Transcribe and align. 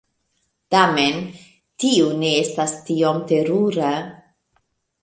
Tamen, 0.75 1.19
tio 1.85 2.09
ne 2.25 2.33
estas 2.41 2.75
tiom 2.89 3.25
terura. 3.35 3.95